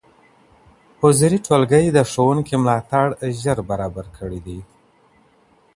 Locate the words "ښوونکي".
2.11-2.55